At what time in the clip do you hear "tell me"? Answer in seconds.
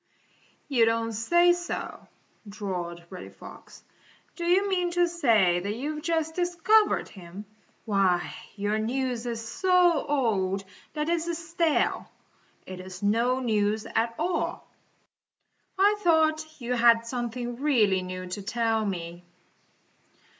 18.41-19.23